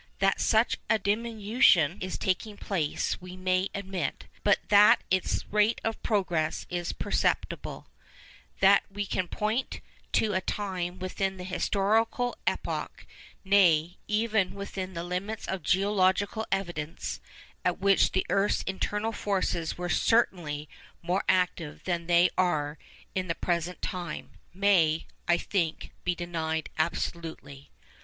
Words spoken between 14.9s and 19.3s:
the limits of geological evidence, at which the earth's internal